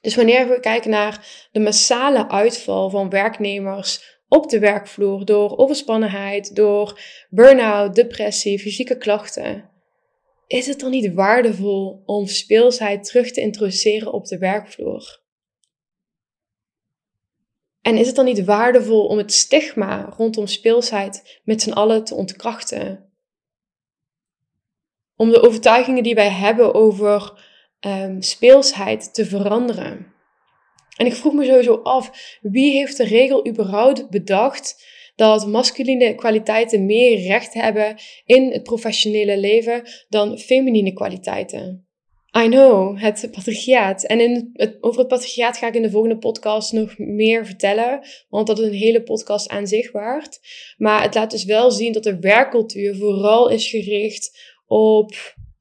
Dus 0.00 0.14
wanneer 0.14 0.48
we 0.48 0.60
kijken 0.60 0.90
naar 0.90 1.48
de 1.52 1.60
massale 1.60 2.28
uitval 2.28 2.90
van 2.90 3.10
werknemers 3.10 4.20
op 4.28 4.48
de 4.50 4.58
werkvloer 4.58 5.24
door 5.24 5.58
overspannenheid, 5.58 6.54
door 6.54 7.00
burn-out, 7.30 7.94
depressie, 7.94 8.58
fysieke 8.58 8.96
klachten, 8.96 9.70
is 10.46 10.66
het 10.66 10.80
dan 10.80 10.90
niet 10.90 11.14
waardevol 11.14 12.02
om 12.04 12.26
speelsheid 12.26 13.04
terug 13.04 13.30
te 13.30 13.40
introduceren 13.40 14.12
op 14.12 14.26
de 14.26 14.38
werkvloer? 14.38 15.24
En 17.80 17.96
is 17.96 18.06
het 18.06 18.16
dan 18.16 18.24
niet 18.24 18.44
waardevol 18.44 19.06
om 19.06 19.18
het 19.18 19.32
stigma 19.32 20.14
rondom 20.16 20.46
speelsheid 20.46 21.40
met 21.44 21.62
z'n 21.62 21.72
allen 21.72 22.04
te 22.04 22.14
ontkrachten? 22.14 23.12
Om 25.16 25.30
de 25.30 25.42
overtuigingen 25.42 26.02
die 26.02 26.14
wij 26.14 26.30
hebben 26.30 26.74
over 26.74 27.45
um, 27.86 28.22
speelsheid 28.22 29.14
te 29.14 29.26
veranderen. 29.26 30.14
En 30.96 31.06
ik 31.06 31.14
vroeg 31.14 31.32
me 31.32 31.44
sowieso 31.44 31.74
af, 31.74 32.36
wie 32.40 32.72
heeft 32.72 32.96
de 32.96 33.04
regel 33.04 33.48
überhaupt 33.48 34.10
bedacht 34.10 34.84
dat 35.16 35.46
masculine 35.46 36.14
kwaliteiten 36.14 36.86
meer 36.86 37.26
recht 37.26 37.54
hebben 37.54 37.96
in 38.24 38.52
het 38.52 38.62
professionele 38.62 39.38
leven 39.38 39.82
dan 40.08 40.38
feminine 40.38 40.92
kwaliteiten? 40.92 41.86
I 42.44 42.48
know, 42.48 43.00
het 43.00 43.28
patriarchaat. 43.32 44.04
En 44.04 44.20
in 44.20 44.50
over 44.80 44.98
het 44.98 45.08
patriarchaat 45.08 45.58
ga 45.58 45.66
ik 45.66 45.74
in 45.74 45.82
de 45.82 45.90
volgende 45.90 46.18
podcast 46.18 46.72
nog 46.72 46.98
meer 46.98 47.46
vertellen, 47.46 48.00
want 48.28 48.46
dat 48.46 48.58
is 48.58 48.66
een 48.66 48.72
hele 48.72 49.02
podcast 49.02 49.48
aan 49.48 49.66
zich 49.66 49.92
waard. 49.92 50.40
Maar 50.76 51.02
het 51.02 51.14
laat 51.14 51.30
dus 51.30 51.44
wel 51.44 51.70
zien 51.70 51.92
dat 51.92 52.02
de 52.02 52.18
werkcultuur 52.18 52.96
vooral 52.96 53.48
is 53.48 53.68
gericht 53.68 54.38
op 54.66 55.14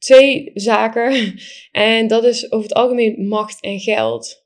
twee 0.06 0.52
zaken. 0.54 1.14
En 1.72 2.08
dat 2.08 2.24
is 2.24 2.52
over 2.52 2.68
het 2.68 2.78
algemeen 2.78 3.28
macht 3.28 3.62
en 3.62 3.80
geld. 3.80 4.44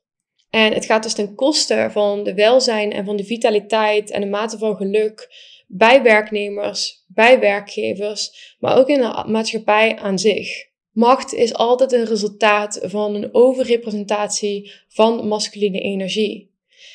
En 0.50 0.72
het 0.72 0.84
gaat 0.84 1.02
dus 1.02 1.14
ten 1.14 1.34
koste 1.34 1.88
van 1.90 2.24
de 2.24 2.34
welzijn 2.34 2.92
en 2.92 3.04
van 3.04 3.16
de 3.16 3.24
vitaliteit 3.24 4.10
en 4.10 4.20
de 4.20 4.26
mate 4.26 4.58
van 4.58 4.76
geluk 4.76 5.28
bij 5.66 6.02
werknemers, 6.02 7.04
bij 7.06 7.40
werkgevers, 7.40 8.54
maar 8.58 8.78
ook 8.78 8.88
in 8.88 9.00
de 9.00 9.24
maatschappij 9.26 9.96
aan 9.96 10.18
zich. 10.18 10.68
Macht 10.90 11.34
is 11.34 11.54
altijd 11.54 11.92
een 11.92 12.04
resultaat 12.04 12.80
van 12.82 13.14
een 13.14 13.34
overrepresentatie 13.34 14.72
van 14.88 15.28
masculine 15.28 15.80
energie. 15.80 16.49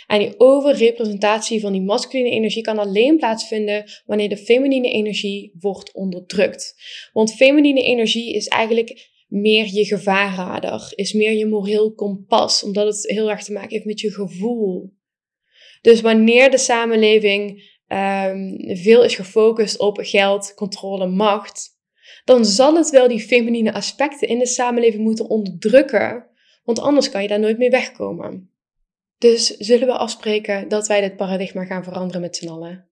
En 0.08 0.20
die 0.20 0.40
overrepresentatie 0.40 1.60
van 1.60 1.72
die 1.72 1.82
masculine 1.82 2.30
energie 2.30 2.64
kan 2.64 2.78
alleen 2.78 3.18
plaatsvinden 3.18 3.86
wanneer 4.06 4.30
de 4.30 4.38
feminine 4.38 4.92
energie 4.92 5.52
wordt 5.60 5.94
onderdrukt. 5.94 6.76
Want 7.14 7.36
feminine 7.36 7.82
energie 7.82 8.34
is 8.34 8.48
eigenlijk 8.48 9.14
meer 9.28 9.68
je 9.74 9.86
gevaarradar, 9.86 10.92
is 10.96 11.14
meer 11.14 11.32
je 11.32 11.46
moreel 11.46 11.94
kompas, 11.94 12.64
omdat 12.64 12.86
het 12.86 13.10
heel 13.10 13.30
erg 13.30 13.44
te 13.44 13.52
maken 13.52 13.70
heeft 13.70 13.86
met 13.86 14.00
je 14.00 14.12
gevoel. 14.12 14.94
Dus 15.82 16.02
wanneer 16.02 16.52
de 16.52 16.58
samenleving 16.58 17.74
um, 17.88 18.58
veel 18.78 19.04
is 19.04 19.16
gefocust 19.16 19.80
op 19.80 19.98
geld, 20.02 20.54
controle, 20.54 21.08
macht, 21.08 21.70
dan 22.26 22.46
zal 22.46 22.76
het 22.76 22.90
wel 22.90 23.08
die 23.08 23.20
feminine 23.20 23.74
aspecten 23.74 24.28
in 24.28 24.40
de 24.40 24.48
samenleving 24.48 25.04
moeten 25.04 25.30
onderdrukken, 25.30 26.28
want 26.64 26.80
anders 26.80 27.10
kan 27.10 27.22
je 27.22 27.28
daar 27.28 27.40
nooit 27.40 27.58
mee 27.58 27.70
wegkomen. 27.70 28.55
Dus 29.26 29.48
zullen 29.48 29.88
we 29.88 29.94
afspreken 29.94 30.68
dat 30.68 30.88
wij 30.88 31.02
dit 31.02 31.16
paradigma 31.16 31.66
gaan 31.66 31.84
veranderen 31.84 32.22
met 32.22 32.36
z'n 32.36 32.48
allen? 32.48 32.90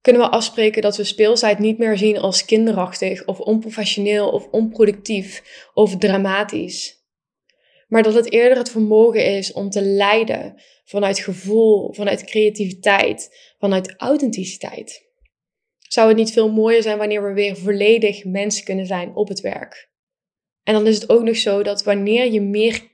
Kunnen 0.00 0.22
we 0.22 0.28
afspreken 0.28 0.82
dat 0.82 0.96
we 0.96 1.04
speelsheid 1.04 1.58
niet 1.58 1.78
meer 1.78 1.98
zien 1.98 2.18
als 2.18 2.44
kinderachtig 2.44 3.26
of 3.26 3.40
onprofessioneel 3.40 4.30
of 4.30 4.48
onproductief 4.48 5.42
of 5.74 5.96
dramatisch? 5.96 7.04
Maar 7.88 8.02
dat 8.02 8.14
het 8.14 8.32
eerder 8.32 8.58
het 8.58 8.70
vermogen 8.70 9.24
is 9.36 9.52
om 9.52 9.70
te 9.70 9.82
leiden 9.82 10.62
vanuit 10.84 11.18
gevoel, 11.18 11.92
vanuit 11.94 12.24
creativiteit, 12.24 13.54
vanuit 13.58 13.94
authenticiteit. 13.96 15.08
Zou 15.78 16.08
het 16.08 16.16
niet 16.16 16.32
veel 16.32 16.52
mooier 16.52 16.82
zijn 16.82 16.98
wanneer 16.98 17.22
we 17.22 17.32
weer 17.32 17.56
volledig 17.56 18.24
mens 18.24 18.62
kunnen 18.62 18.86
zijn 18.86 19.14
op 19.14 19.28
het 19.28 19.40
werk? 19.40 19.90
En 20.62 20.74
dan 20.74 20.86
is 20.86 20.94
het 20.94 21.10
ook 21.10 21.22
nog 21.22 21.36
zo 21.36 21.62
dat 21.62 21.82
wanneer 21.82 22.32
je 22.32 22.40
meer 22.40 22.88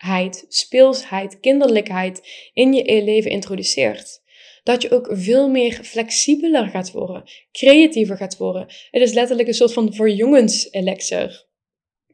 kindheid, 0.00 0.44
speelsheid, 0.48 1.40
kinderlijkheid 1.40 2.20
in 2.52 2.72
je 2.72 3.02
leven 3.04 3.30
introduceert, 3.30 4.22
dat 4.62 4.82
je 4.82 4.90
ook 4.90 5.08
veel 5.10 5.48
meer 5.48 5.72
flexibeler 5.72 6.66
gaat 6.66 6.90
worden, 6.90 7.30
creatiever 7.52 8.16
gaat 8.16 8.36
worden. 8.36 8.66
Het 8.90 9.02
is 9.02 9.12
letterlijk 9.12 9.48
een 9.48 9.54
soort 9.54 9.72
van 9.72 9.94
verjongenselixer, 9.94 11.46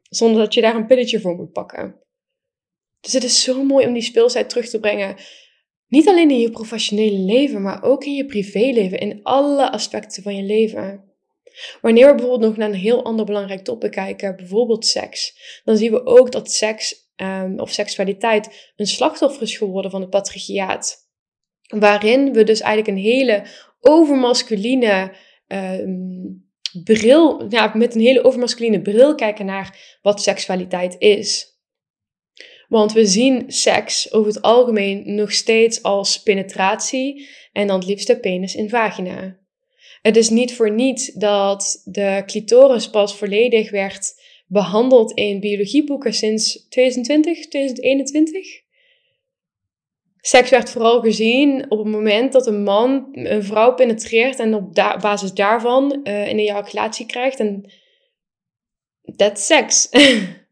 zonder 0.09 0.41
dat 0.41 0.55
je 0.55 0.61
daar 0.61 0.77
een 0.77 0.87
pilletje 0.87 1.21
voor 1.21 1.35
moet 1.35 1.53
pakken. 1.53 2.01
Dus 3.01 3.13
het 3.13 3.25
is 3.25 3.43
zo 3.43 3.65
mooi 3.65 3.87
om 3.87 3.93
die 3.93 4.03
speelsheid 4.03 4.49
terug 4.49 4.69
te 4.69 4.81
brengen 4.81 5.17
niet 5.89 6.09
alleen 6.09 6.31
in 6.31 6.41
je 6.41 6.51
professionele 6.51 7.19
leven, 7.19 7.63
maar 7.63 7.83
ook 7.83 8.05
in 8.05 8.15
je 8.15 8.27
privéleven, 8.27 8.99
in 8.99 9.21
alle 9.23 9.71
aspecten 9.71 10.23
van 10.23 10.37
je 10.37 10.43
leven. 10.43 11.05
Wanneer 11.81 12.07
we 12.07 12.15
bijvoorbeeld 12.15 12.51
nog 12.51 12.57
naar 12.57 12.69
een 12.69 12.75
heel 12.75 13.05
ander 13.05 13.25
belangrijk 13.25 13.65
topic 13.65 13.91
kijken, 13.91 14.37
bijvoorbeeld 14.37 14.87
seks, 14.87 15.39
dan 15.65 15.77
zien 15.77 15.91
we 15.91 16.07
ook 16.07 16.33
dat 16.33 16.53
seks 16.53 17.06
um, 17.17 17.61
of 17.61 17.71
seksualiteit 17.71 18.73
een 18.77 18.87
slachtoffer 18.87 19.43
is 19.43 19.57
geworden 19.57 19.91
van 19.91 20.01
het 20.01 20.11
patriarchaat. 20.11 21.05
Waarin 21.67 22.33
we 22.33 22.45
dus 22.45 22.61
eigenlijk 22.61 22.97
een 22.97 23.05
hele 23.05 23.47
overmasculine 23.81 25.13
um, 25.47 26.51
bril, 26.85 27.47
ja, 27.49 27.73
met 27.75 27.95
een 27.95 28.01
hele 28.01 28.25
overmasculine 28.25 28.83
bril 28.83 29.15
kijken 29.15 29.47
naar 29.47 29.99
wat 30.03 30.23
seksualiteit 30.23 30.97
is. 30.99 31.55
Want 32.69 32.93
we 32.93 33.07
zien 33.07 33.45
seks 33.47 34.13
over 34.13 34.33
het 34.33 34.43
algemeen 34.43 35.15
nog 35.15 35.33
steeds 35.33 35.83
als 35.83 36.23
penetratie 36.23 37.29
en 37.53 37.67
dan 37.67 37.79
het 37.79 37.89
liefste 37.89 38.19
penis 38.19 38.55
in 38.55 38.69
vagina. 38.69 39.39
Het 40.03 40.17
is 40.17 40.29
niet 40.29 40.55
voor 40.55 40.71
niets 40.71 41.13
dat 41.13 41.81
de 41.85 42.23
clitoris 42.27 42.91
pas 42.91 43.17
volledig 43.17 43.71
werd 43.71 44.15
behandeld 44.47 45.13
in 45.13 45.41
biologieboeken 45.41 46.15
sinds 46.15 46.67
2020, 46.69 47.49
2021. 47.49 48.65
Seks 50.21 50.51
werd 50.51 50.71
vooral 50.71 51.01
gezien 51.01 51.71
op 51.71 51.79
het 51.79 51.87
moment 51.87 52.33
dat 52.33 52.47
een 52.47 52.63
man 52.63 53.09
een 53.13 53.43
vrouw 53.43 53.75
penetreert 53.75 54.39
en 54.39 54.55
op 54.55 54.75
basis 54.75 55.33
daarvan 55.33 56.01
uh, 56.05 56.29
een 56.29 56.39
ejaculatie 56.39 57.07
krijgt. 57.07 57.41
En 57.41 57.73
that's 59.17 59.47
sex. 59.47 59.89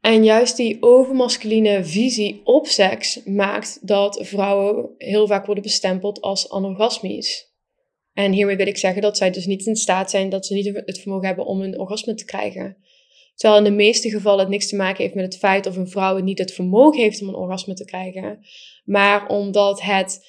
En 0.00 0.24
juist 0.24 0.56
die 0.56 0.76
overmasculine 0.80 1.84
visie 1.84 2.40
op 2.44 2.66
seks 2.66 3.22
maakt 3.24 3.86
dat 3.86 4.18
vrouwen 4.22 4.94
heel 4.98 5.26
vaak 5.26 5.46
worden 5.46 5.62
bestempeld 5.62 6.20
als 6.20 6.50
anorgasmisch. 6.50 7.47
En 8.18 8.32
hiermee 8.32 8.56
wil 8.56 8.66
ik 8.66 8.76
zeggen 8.76 9.02
dat 9.02 9.16
zij 9.16 9.30
dus 9.30 9.46
niet 9.46 9.66
in 9.66 9.76
staat 9.76 10.10
zijn, 10.10 10.28
dat 10.28 10.46
ze 10.46 10.54
niet 10.54 10.82
het 10.84 10.98
vermogen 10.98 11.26
hebben 11.26 11.46
om 11.46 11.60
een 11.60 11.78
orgasme 11.78 12.14
te 12.14 12.24
krijgen. 12.24 12.76
Terwijl 13.34 13.64
in 13.64 13.70
de 13.70 13.76
meeste 13.76 14.10
gevallen 14.10 14.40
het 14.40 14.48
niks 14.48 14.68
te 14.68 14.76
maken 14.76 15.02
heeft 15.02 15.14
met 15.14 15.24
het 15.24 15.38
feit 15.38 15.66
of 15.66 15.76
een 15.76 15.88
vrouw 15.88 16.18
niet 16.18 16.38
het 16.38 16.52
vermogen 16.52 17.00
heeft 17.00 17.22
om 17.22 17.28
een 17.28 17.34
orgasme 17.34 17.74
te 17.74 17.84
krijgen. 17.84 18.38
Maar 18.84 19.28
omdat 19.28 19.82
het 19.82 20.26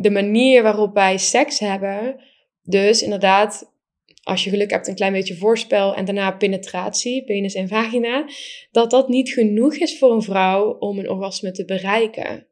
de 0.00 0.10
manier 0.12 0.62
waarop 0.62 0.94
wij 0.94 1.18
seks 1.18 1.58
hebben, 1.58 2.20
dus 2.62 3.02
inderdaad 3.02 3.72
als 4.22 4.44
je 4.44 4.50
geluk 4.50 4.70
hebt, 4.70 4.88
een 4.88 4.94
klein 4.94 5.12
beetje 5.12 5.36
voorspel 5.36 5.94
en 5.94 6.04
daarna 6.04 6.30
penetratie, 6.30 7.24
penis 7.24 7.54
en 7.54 7.68
vagina, 7.68 8.28
dat 8.70 8.90
dat 8.90 9.08
niet 9.08 9.30
genoeg 9.30 9.74
is 9.74 9.98
voor 9.98 10.12
een 10.12 10.22
vrouw 10.22 10.76
om 10.78 10.98
een 10.98 11.10
orgasme 11.10 11.50
te 11.50 11.64
bereiken. 11.64 12.46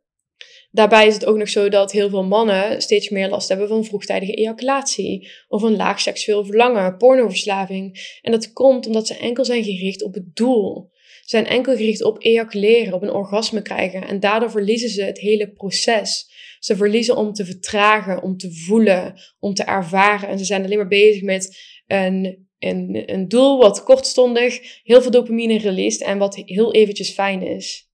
Daarbij 0.70 1.06
is 1.06 1.14
het 1.14 1.24
ook 1.24 1.36
nog 1.36 1.48
zo 1.48 1.68
dat 1.68 1.92
heel 1.92 2.08
veel 2.08 2.24
mannen 2.24 2.82
steeds 2.82 3.08
meer 3.08 3.28
last 3.28 3.48
hebben 3.48 3.68
van 3.68 3.84
vroegtijdige 3.84 4.34
ejaculatie 4.34 5.30
of 5.48 5.62
een 5.62 5.76
laag 5.76 6.00
seksueel 6.00 6.44
verlangen, 6.44 6.96
pornoverslaving. 6.96 8.18
En 8.22 8.32
dat 8.32 8.52
komt 8.52 8.86
omdat 8.86 9.06
ze 9.06 9.16
enkel 9.16 9.44
zijn 9.44 9.64
gericht 9.64 10.02
op 10.02 10.14
het 10.14 10.36
doel. 10.36 10.90
Ze 10.92 11.30
zijn 11.30 11.46
enkel 11.46 11.76
gericht 11.76 12.02
op 12.02 12.22
ejaculeren, 12.22 12.92
op 12.92 13.02
een 13.02 13.12
orgasme 13.12 13.62
krijgen 13.62 14.06
en 14.06 14.20
daardoor 14.20 14.50
verliezen 14.50 14.88
ze 14.88 15.02
het 15.02 15.18
hele 15.18 15.52
proces. 15.52 16.32
Ze 16.58 16.76
verliezen 16.76 17.16
om 17.16 17.32
te 17.32 17.44
vertragen, 17.44 18.22
om 18.22 18.36
te 18.36 18.52
voelen, 18.52 19.14
om 19.38 19.54
te 19.54 19.62
ervaren. 19.62 20.28
En 20.28 20.38
ze 20.38 20.44
zijn 20.44 20.64
alleen 20.64 20.78
maar 20.78 20.88
bezig 20.88 21.22
met 21.22 21.58
een, 21.86 22.48
een, 22.58 23.02
een 23.06 23.28
doel 23.28 23.58
wat 23.58 23.82
kortstondig 23.82 24.80
heel 24.82 25.02
veel 25.02 25.10
dopamine 25.10 25.58
release 25.58 26.04
en 26.04 26.18
wat 26.18 26.36
heel 26.36 26.72
eventjes 26.72 27.10
fijn 27.10 27.42
is. 27.42 27.92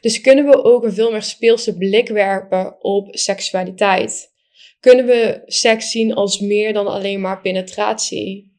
Dus 0.00 0.20
kunnen 0.20 0.46
we 0.46 0.64
ook 0.64 0.84
een 0.84 0.92
veel 0.92 1.10
meer 1.10 1.22
speelse 1.22 1.76
blik 1.76 2.08
werpen 2.08 2.82
op 2.84 3.08
seksualiteit? 3.10 4.34
Kunnen 4.80 5.06
we 5.06 5.42
seks 5.46 5.90
zien 5.90 6.14
als 6.14 6.40
meer 6.40 6.72
dan 6.72 6.86
alleen 6.86 7.20
maar 7.20 7.40
penetratie? 7.40 8.54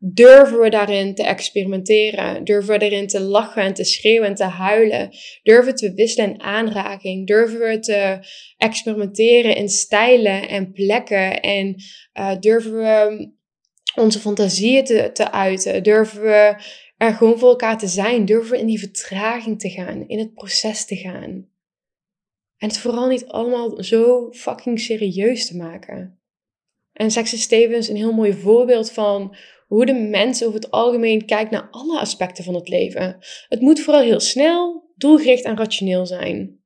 Durven 0.00 0.60
we 0.60 0.70
daarin 0.70 1.14
te 1.14 1.22
experimenteren? 1.22 2.44
Durven 2.44 2.72
we 2.72 2.78
daarin 2.78 3.06
te 3.06 3.20
lachen 3.20 3.62
en 3.62 3.74
te 3.74 3.84
schreeuwen 3.84 4.28
en 4.28 4.34
te 4.34 4.44
huilen? 4.44 5.10
Durven 5.42 5.72
we 5.72 5.78
te 5.78 5.94
wisselen 5.94 6.30
in 6.30 6.40
aanraking? 6.40 7.26
Durven 7.26 7.58
we 7.58 7.78
te 7.78 8.18
experimenteren 8.56 9.56
in 9.56 9.68
stijlen 9.68 10.48
en 10.48 10.72
plekken? 10.72 11.40
En 11.40 11.74
uh, 12.14 12.36
durven 12.40 12.72
we 12.72 13.28
onze 13.94 14.18
fantasieën 14.18 14.84
te 15.12 15.30
uiten? 15.32 15.82
Durven 15.82 16.22
we 16.22 16.54
er 16.98 17.12
gewoon 17.14 17.38
voor 17.38 17.48
elkaar 17.48 17.78
te 17.78 17.86
zijn? 17.86 18.24
Durven 18.24 18.58
in 18.58 18.66
die 18.66 18.78
vertraging 18.78 19.60
te 19.60 19.70
gaan, 19.70 20.08
in 20.08 20.18
het 20.18 20.34
proces 20.34 20.84
te 20.84 20.96
gaan? 20.96 21.48
En 22.58 22.68
het 22.68 22.78
vooral 22.78 23.08
niet 23.08 23.26
allemaal 23.26 23.82
zo 23.82 24.28
fucking 24.32 24.80
serieus 24.80 25.46
te 25.46 25.56
maken. 25.56 26.20
En 26.92 27.10
Sexy 27.10 27.36
Stevens 27.36 27.88
een 27.88 27.96
heel 27.96 28.12
mooi 28.12 28.32
voorbeeld 28.32 28.90
van 28.90 29.36
hoe 29.66 29.86
de 29.86 29.94
mens 29.94 30.44
over 30.44 30.60
het 30.60 30.70
algemeen 30.70 31.26
kijkt 31.26 31.50
naar 31.50 31.68
alle 31.70 31.98
aspecten 31.98 32.44
van 32.44 32.54
het 32.54 32.68
leven. 32.68 33.16
Het 33.48 33.60
moet 33.60 33.80
vooral 33.80 34.02
heel 34.02 34.20
snel, 34.20 34.90
doelgericht 34.96 35.44
en 35.44 35.56
rationeel 35.56 36.06
zijn. 36.06 36.60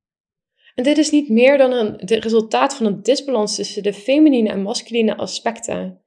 En 0.75 0.85
dit 0.85 0.99
is 0.99 1.11
niet 1.11 1.29
meer 1.29 1.59
dan 1.59 1.73
het 1.73 2.11
resultaat 2.11 2.77
van 2.77 2.87
een 2.87 3.03
disbalans 3.03 3.55
tussen 3.55 3.83
de 3.83 3.93
feminine 3.93 4.49
en 4.49 4.63
masculine 4.63 5.17
aspecten. 5.17 6.02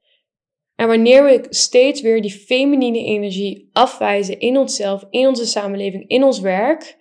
En 0.76 0.88
wanneer 0.88 1.24
we 1.24 1.46
steeds 1.50 2.00
weer 2.00 2.22
die 2.22 2.30
feminine 2.30 2.98
energie 2.98 3.68
afwijzen 3.72 4.40
in 4.40 4.56
onszelf, 4.56 5.04
in 5.10 5.26
onze 5.26 5.46
samenleving, 5.46 6.08
in 6.08 6.24
ons 6.24 6.40
werk, 6.40 6.96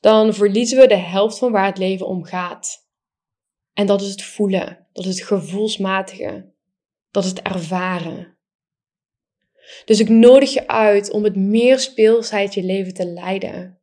dan 0.00 0.34
verliezen 0.34 0.78
we 0.78 0.86
de 0.86 0.96
helft 0.96 1.38
van 1.38 1.52
waar 1.52 1.66
het 1.66 1.78
leven 1.78 2.06
om 2.06 2.24
gaat. 2.24 2.88
En 3.72 3.86
dat 3.86 4.00
is 4.00 4.10
het 4.10 4.22
voelen, 4.22 4.86
dat 4.92 5.04
is 5.04 5.18
het 5.18 5.26
gevoelsmatige, 5.26 6.52
dat 7.10 7.24
is 7.24 7.30
het 7.30 7.42
ervaren. 7.42 8.36
Dus 9.84 10.00
ik 10.00 10.08
nodig 10.08 10.52
je 10.52 10.68
uit 10.68 11.10
om 11.10 11.22
met 11.22 11.36
meer 11.36 11.78
speelsheid 11.78 12.54
je 12.54 12.62
leven 12.62 12.94
te 12.94 13.06
leiden. 13.06 13.80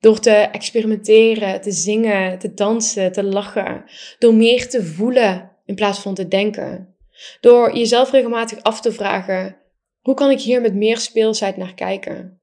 Door 0.00 0.18
te 0.18 0.30
experimenteren, 0.30 1.60
te 1.60 1.72
zingen, 1.72 2.38
te 2.38 2.54
dansen, 2.54 3.12
te 3.12 3.24
lachen. 3.24 3.84
Door 4.18 4.34
meer 4.34 4.68
te 4.68 4.84
voelen 4.84 5.56
in 5.64 5.74
plaats 5.74 5.98
van 5.98 6.14
te 6.14 6.28
denken. 6.28 6.96
Door 7.40 7.76
jezelf 7.76 8.10
regelmatig 8.10 8.62
af 8.62 8.80
te 8.80 8.92
vragen: 8.92 9.56
hoe 10.00 10.14
kan 10.14 10.30
ik 10.30 10.40
hier 10.40 10.60
met 10.60 10.74
meer 10.74 10.98
speelsheid 10.98 11.56
naar 11.56 11.74
kijken? 11.74 12.40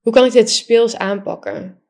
Hoe 0.00 0.12
kan 0.12 0.24
ik 0.24 0.32
dit 0.32 0.50
speels 0.50 0.96
aanpakken? 0.96 1.80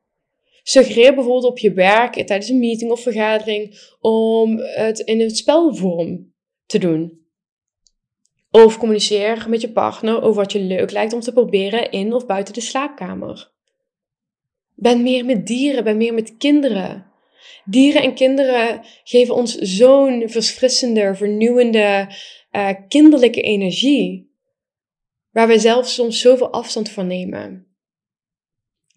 Suggereer 0.63 1.13
bijvoorbeeld 1.13 1.51
op 1.51 1.57
je 1.57 1.73
werk 1.73 2.13
tijdens 2.13 2.49
een 2.49 2.59
meeting 2.59 2.91
of 2.91 3.01
vergadering 3.01 3.95
om 3.99 4.57
het 4.57 4.99
in 4.99 5.21
een 5.21 5.35
spelvorm 5.35 6.33
te 6.65 6.77
doen. 6.77 7.25
Of 8.51 8.77
communiceer 8.77 9.45
met 9.49 9.61
je 9.61 9.71
partner 9.71 10.21
over 10.21 10.41
wat 10.41 10.51
je 10.51 10.59
leuk 10.59 10.91
lijkt 10.91 11.13
om 11.13 11.19
te 11.19 11.33
proberen 11.33 11.91
in 11.91 12.13
of 12.13 12.25
buiten 12.25 12.53
de 12.53 12.61
slaapkamer. 12.61 13.51
Ben 14.75 15.03
meer 15.03 15.25
met 15.25 15.47
dieren, 15.47 15.83
ben 15.83 15.97
meer 15.97 16.13
met 16.13 16.37
kinderen. 16.37 17.06
Dieren 17.65 18.01
en 18.01 18.13
kinderen 18.13 18.81
geven 19.03 19.35
ons 19.35 19.55
zo'n 19.55 20.23
verfrissende, 20.25 21.15
vernieuwende, 21.15 22.07
uh, 22.51 22.69
kinderlijke 22.87 23.41
energie. 23.41 24.31
Waar 25.31 25.47
we 25.47 25.59
zelf 25.59 25.87
soms 25.87 26.19
zoveel 26.19 26.51
afstand 26.51 26.89
van 26.89 27.07
nemen. 27.07 27.67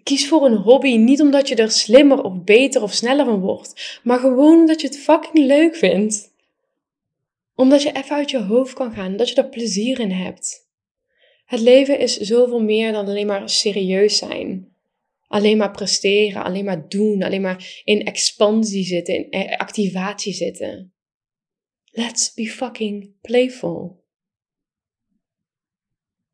Kies 0.02 0.28
voor 0.28 0.44
een 0.44 0.56
hobby 0.56 0.97
niet 0.97 1.20
omdat 1.20 1.49
je 1.49 1.54
er 1.54 1.70
slimmer 1.70 2.23
of 2.23 2.44
beter 2.44 2.82
of 2.82 2.92
sneller 2.92 3.25
van 3.25 3.40
wordt, 3.40 4.00
maar 4.02 4.18
gewoon 4.18 4.59
omdat 4.59 4.80
je 4.80 4.87
het 4.87 4.99
fucking 4.99 5.47
leuk 5.47 5.76
vindt. 5.76 6.32
Omdat 7.54 7.82
je 7.82 7.92
even 7.92 8.16
uit 8.16 8.30
je 8.30 8.38
hoofd 8.38 8.73
kan 8.73 8.92
gaan, 8.92 9.16
dat 9.16 9.28
je 9.28 9.35
er 9.35 9.49
plezier 9.49 10.00
in 10.00 10.11
hebt. 10.11 10.68
Het 11.47 11.61
leven 11.61 11.99
is 11.99 12.16
zoveel 12.16 12.62
meer 12.62 12.92
dan 12.92 13.06
alleen 13.06 13.26
maar 13.26 13.49
serieus 13.49 14.16
zijn. 14.16 14.70
Alleen 15.31 15.57
maar 15.57 15.71
presteren, 15.71 16.45
alleen 16.45 16.65
maar 16.65 16.89
doen, 16.89 17.23
alleen 17.23 17.41
maar 17.41 17.83
in 17.85 18.05
expansie 18.05 18.85
zitten, 18.85 19.15
in 19.15 19.31
eh, 19.31 19.59
activatie 19.59 20.33
zitten. 20.33 20.93
Let's 21.85 22.35
be 22.35 22.47
fucking 22.47 23.13
playful. 23.21 24.05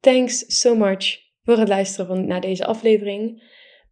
Thanks 0.00 0.60
so 0.60 0.76
much 0.76 1.18
voor 1.42 1.58
het 1.58 1.68
luisteren 1.68 2.06
van, 2.06 2.26
naar 2.26 2.40
deze 2.40 2.66
aflevering. 2.66 3.42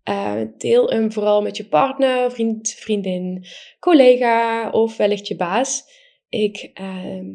Uh, 0.09 0.43
deel 0.59 0.89
hem 0.89 1.13
vooral 1.13 1.43
met 1.43 1.57
je 1.57 1.67
partner, 1.67 2.33
vriend, 2.33 2.71
vriendin, 2.71 3.47
collega 3.79 4.71
of 4.71 4.97
wellicht 4.97 5.29
je 5.29 5.37
baas. 5.37 5.83
Ik 6.29 6.71
uh, 6.81 7.35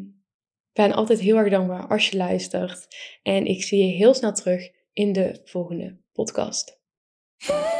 ben 0.73 0.93
altijd 0.93 1.19
heel 1.19 1.37
erg 1.37 1.49
dankbaar 1.49 1.87
als 1.87 2.09
je 2.09 2.17
luistert. 2.17 2.87
En 3.23 3.45
ik 3.45 3.63
zie 3.63 3.85
je 3.85 3.91
heel 3.91 4.13
snel 4.13 4.33
terug 4.33 4.69
in 4.93 5.13
de 5.13 5.41
volgende 5.43 5.97
podcast. 6.13 6.78
Hey! 7.41 7.75